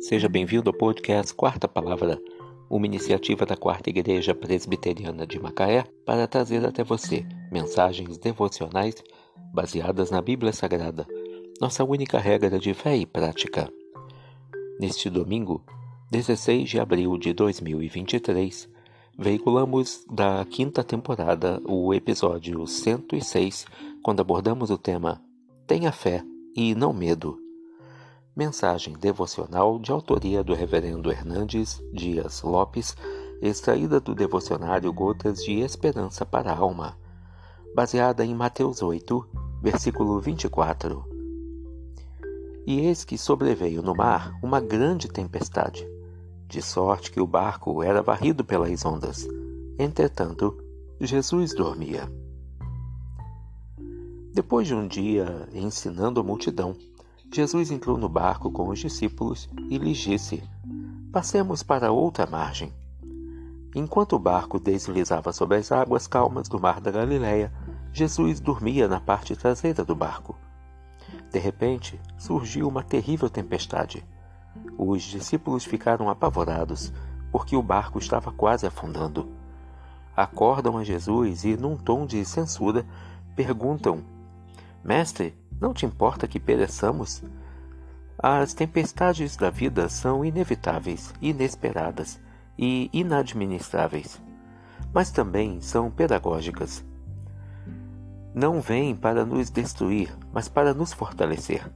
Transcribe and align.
Seja 0.00 0.30
bem-vindo 0.30 0.70
ao 0.70 0.74
podcast 0.74 1.34
Quarta 1.34 1.68
Palavra, 1.68 2.18
uma 2.70 2.86
iniciativa 2.86 3.44
da 3.44 3.54
Quarta 3.54 3.90
Igreja 3.90 4.34
Presbiteriana 4.34 5.26
de 5.26 5.38
Macaé 5.38 5.84
para 6.06 6.26
trazer 6.26 6.64
até 6.64 6.82
você 6.82 7.26
mensagens 7.52 8.16
devocionais 8.16 8.94
baseadas 9.52 10.10
na 10.10 10.22
Bíblia 10.22 10.54
Sagrada, 10.54 11.06
nossa 11.60 11.84
única 11.84 12.18
regra 12.18 12.58
de 12.58 12.72
fé 12.72 12.96
e 12.96 13.04
prática. 13.04 13.70
Neste 14.80 15.10
domingo, 15.10 15.62
16 16.10 16.70
de 16.70 16.80
abril 16.80 17.18
de 17.18 17.34
2023, 17.34 18.70
veiculamos 19.18 20.06
da 20.10 20.46
quinta 20.46 20.82
temporada 20.82 21.60
o 21.66 21.92
episódio 21.92 22.66
106, 22.66 23.66
quando 24.02 24.20
abordamos 24.20 24.70
o 24.70 24.78
tema 24.78 25.20
Tenha 25.66 25.92
fé 25.92 26.24
e 26.56 26.74
não 26.74 26.90
medo. 26.90 27.49
Mensagem 28.34 28.94
devocional 28.94 29.76
de 29.80 29.90
autoria 29.90 30.44
do 30.44 30.54
Reverendo 30.54 31.10
Hernandes 31.10 31.82
Dias 31.92 32.42
Lopes, 32.42 32.96
extraída 33.42 33.98
do 33.98 34.14
devocionário 34.14 34.92
Gotas 34.92 35.42
de 35.42 35.58
Esperança 35.58 36.24
para 36.24 36.52
a 36.52 36.56
Alma, 36.56 36.96
baseada 37.74 38.24
em 38.24 38.32
Mateus 38.32 38.82
8, 38.82 39.26
versículo 39.60 40.20
24. 40.20 41.04
E 42.64 42.78
eis 42.86 43.04
que 43.04 43.18
sobreveio 43.18 43.82
no 43.82 43.96
mar 43.96 44.32
uma 44.40 44.60
grande 44.60 45.08
tempestade, 45.08 45.84
de 46.46 46.62
sorte 46.62 47.10
que 47.10 47.20
o 47.20 47.26
barco 47.26 47.82
era 47.82 48.00
varrido 48.00 48.44
pelas 48.44 48.84
ondas. 48.84 49.26
Entretanto, 49.76 50.56
Jesus 51.00 51.52
dormia. 51.52 52.08
Depois 54.32 54.68
de 54.68 54.74
um 54.74 54.86
dia 54.86 55.48
ensinando 55.52 56.20
a 56.20 56.22
multidão, 56.22 56.76
Jesus 57.32 57.70
entrou 57.70 57.96
no 57.96 58.08
barco 58.08 58.50
com 58.50 58.68
os 58.68 58.80
discípulos 58.80 59.48
e 59.68 59.78
lhes 59.78 59.98
disse: 59.98 60.42
Passemos 61.12 61.62
para 61.62 61.92
outra 61.92 62.26
margem. 62.26 62.72
Enquanto 63.74 64.16
o 64.16 64.18
barco 64.18 64.58
deslizava 64.58 65.32
sobre 65.32 65.58
as 65.58 65.70
águas 65.70 66.08
calmas 66.08 66.48
do 66.48 66.60
mar 66.60 66.80
da 66.80 66.90
Galileia, 66.90 67.52
Jesus 67.92 68.40
dormia 68.40 68.88
na 68.88 68.98
parte 68.98 69.36
traseira 69.36 69.84
do 69.84 69.94
barco. 69.94 70.36
De 71.32 71.38
repente, 71.38 72.00
surgiu 72.18 72.66
uma 72.66 72.82
terrível 72.82 73.30
tempestade. 73.30 74.04
Os 74.76 75.02
discípulos 75.02 75.64
ficaram 75.64 76.08
apavorados, 76.08 76.92
porque 77.30 77.54
o 77.54 77.62
barco 77.62 78.00
estava 78.00 78.32
quase 78.32 78.66
afundando. 78.66 79.28
Acordam 80.16 80.76
a 80.76 80.82
Jesus 80.82 81.44
e, 81.44 81.56
num 81.56 81.76
tom 81.76 82.06
de 82.06 82.24
censura, 82.24 82.84
perguntam 83.36 84.02
Mestre, 84.82 85.34
não 85.60 85.74
te 85.74 85.84
importa 85.84 86.26
que 86.26 86.40
pereçamos? 86.40 87.22
As 88.18 88.54
tempestades 88.54 89.36
da 89.36 89.50
vida 89.50 89.88
são 89.88 90.24
inevitáveis, 90.24 91.12
inesperadas 91.20 92.20
e 92.58 92.90
inadministráveis, 92.92 94.20
mas 94.92 95.10
também 95.10 95.60
são 95.60 95.90
pedagógicas. 95.90 96.84
Não 98.34 98.60
vêm 98.60 98.94
para 98.94 99.24
nos 99.24 99.50
destruir, 99.50 100.14
mas 100.32 100.48
para 100.48 100.72
nos 100.72 100.92
fortalecer. 100.92 101.70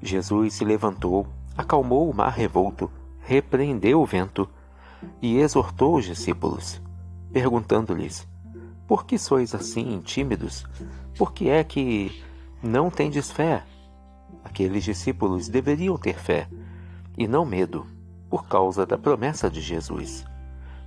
Jesus 0.00 0.54
se 0.54 0.64
levantou, 0.64 1.26
acalmou 1.56 2.08
o 2.08 2.14
mar 2.14 2.30
revolto, 2.30 2.90
repreendeu 3.20 4.00
o 4.00 4.06
vento 4.06 4.48
e 5.20 5.38
exortou 5.38 5.96
os 5.96 6.04
discípulos, 6.04 6.80
perguntando-lhes: 7.32 8.26
Por 8.86 9.04
que 9.04 9.18
sois 9.18 9.54
assim 9.54 10.00
tímidos? 10.00 10.64
Por 11.16 11.32
que 11.32 11.48
é 11.48 11.64
que 11.64 12.22
não 12.62 12.90
tendes 12.90 13.30
fé? 13.30 13.62
Aqueles 14.44 14.84
discípulos 14.84 15.48
deveriam 15.48 15.96
ter 15.96 16.18
fé 16.18 16.48
e 17.16 17.26
não 17.26 17.44
medo, 17.44 17.86
por 18.28 18.46
causa 18.46 18.84
da 18.84 18.98
promessa 18.98 19.50
de 19.50 19.60
Jesus, 19.60 20.24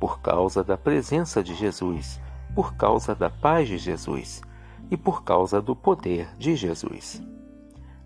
por 0.00 0.20
causa 0.20 0.64
da 0.64 0.76
presença 0.76 1.42
de 1.42 1.54
Jesus, 1.54 2.20
por 2.54 2.74
causa 2.74 3.14
da 3.14 3.28
paz 3.28 3.68
de 3.68 3.78
Jesus 3.78 4.42
e 4.90 4.96
por 4.96 5.22
causa 5.22 5.60
do 5.60 5.74
poder 5.76 6.28
de 6.38 6.56
Jesus. 6.56 7.22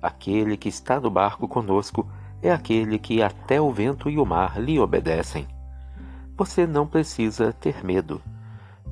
Aquele 0.00 0.56
que 0.56 0.68
está 0.68 1.00
no 1.00 1.10
barco 1.10 1.48
conosco 1.48 2.06
é 2.42 2.52
aquele 2.52 2.98
que 2.98 3.22
até 3.22 3.60
o 3.60 3.72
vento 3.72 4.08
e 4.08 4.18
o 4.18 4.26
mar 4.26 4.60
lhe 4.60 4.78
obedecem. 4.78 5.48
Você 6.36 6.66
não 6.66 6.86
precisa 6.86 7.52
ter 7.52 7.84
medo, 7.84 8.20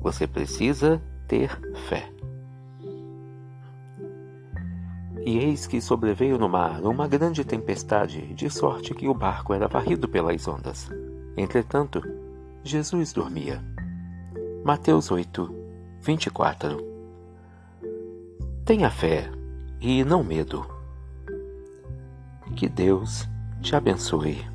você 0.01 0.27
precisa 0.27 1.01
ter 1.27 1.59
fé. 1.87 2.14
E 5.25 5.39
eis 5.39 5.65
que 5.65 5.81
sobreveio 5.81 6.37
no 6.37 6.47
mar 6.47 6.81
uma 6.83 7.07
grande 7.07 7.43
tempestade, 7.43 8.31
de 8.35 8.47
sorte 8.47 8.93
que 8.93 9.07
o 9.07 9.13
barco 9.13 9.55
era 9.55 9.67
varrido 9.67 10.07
pelas 10.07 10.47
ondas. 10.47 10.87
Entretanto, 11.35 11.99
Jesus 12.63 13.11
dormia. 13.11 13.59
Mateus 14.63 15.09
8, 15.09 15.53
24 16.01 16.77
Tenha 18.65 18.91
fé 18.91 19.29
e 19.81 20.03
não 20.03 20.23
medo. 20.23 20.65
Que 22.55 22.69
Deus 22.69 23.27
te 23.61 23.75
abençoe. 23.75 24.54